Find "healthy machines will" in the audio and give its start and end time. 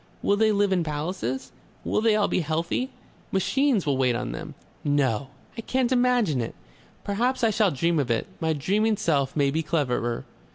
2.39-3.97